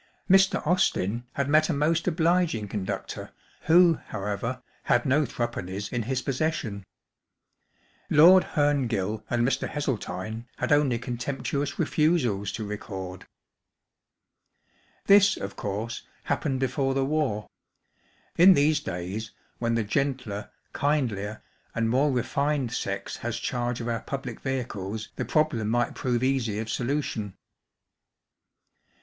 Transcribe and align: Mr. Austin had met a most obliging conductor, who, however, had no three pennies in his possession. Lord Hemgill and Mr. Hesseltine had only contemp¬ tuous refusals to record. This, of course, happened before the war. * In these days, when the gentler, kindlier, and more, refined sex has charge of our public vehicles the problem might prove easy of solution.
Mr. 0.27 0.65
Austin 0.65 1.27
had 1.33 1.47
met 1.47 1.69
a 1.69 1.73
most 1.73 2.07
obliging 2.07 2.67
conductor, 2.67 3.29
who, 3.65 3.99
however, 4.07 4.63
had 4.85 5.05
no 5.05 5.27
three 5.27 5.45
pennies 5.45 5.93
in 5.93 6.01
his 6.01 6.23
possession. 6.23 6.83
Lord 8.09 8.43
Hemgill 8.55 9.23
and 9.29 9.47
Mr. 9.47 9.69
Hesseltine 9.69 10.47
had 10.57 10.71
only 10.71 10.97
contemp¬ 10.97 11.43
tuous 11.43 11.77
refusals 11.77 12.51
to 12.53 12.65
record. 12.65 13.27
This, 15.05 15.37
of 15.37 15.55
course, 15.55 16.01
happened 16.23 16.59
before 16.59 16.95
the 16.95 17.05
war. 17.05 17.45
* 17.93 18.37
In 18.39 18.55
these 18.55 18.79
days, 18.79 19.29
when 19.59 19.75
the 19.75 19.83
gentler, 19.83 20.49
kindlier, 20.73 21.43
and 21.75 21.87
more, 21.87 22.11
refined 22.11 22.71
sex 22.71 23.17
has 23.17 23.37
charge 23.37 23.79
of 23.79 23.87
our 23.87 24.01
public 24.01 24.39
vehicles 24.39 25.09
the 25.15 25.25
problem 25.25 25.69
might 25.69 25.93
prove 25.93 26.23
easy 26.23 26.57
of 26.57 26.71
solution. 26.71 27.35